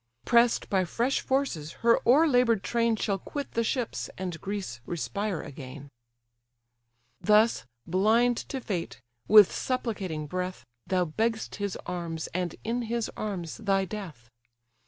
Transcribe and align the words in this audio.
Press'd 0.25 0.67
by 0.67 0.83
fresh 0.83 1.19
forces, 1.21 1.73
her 1.85 1.99
o'erlabour'd 2.07 2.63
train 2.63 2.95
Shall 2.95 3.19
quit 3.19 3.51
the 3.51 3.63
ships, 3.63 4.09
and 4.17 4.41
Greece 4.41 4.81
respire 4.87 5.41
again." 5.41 5.89
Thus, 7.21 7.65
blind 7.85 8.37
to 8.49 8.59
fate! 8.59 8.99
with 9.27 9.51
supplicating 9.51 10.25
breath, 10.25 10.65
Thou 10.87 11.05
begg'st 11.05 11.57
his 11.57 11.75
arms, 11.85 12.25
and 12.33 12.55
in 12.63 12.81
his 12.89 13.11
arms 13.15 13.57
thy 13.57 13.85
death. 13.85 14.31